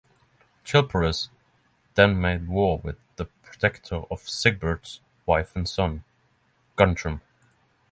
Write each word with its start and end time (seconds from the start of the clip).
Chilperic 0.63 1.27
then 1.93 2.19
made 2.19 2.47
war 2.47 2.79
with 2.79 2.95
the 3.17 3.25
protector 3.43 4.01
of 4.09 4.27
Sigebert's 4.27 4.99
wife 5.27 5.55
and 5.55 5.69
son, 5.69 6.03
Guntram. 6.75 7.21